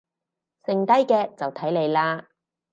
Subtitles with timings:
[0.65, 2.25] 剩低嘅就睇你喇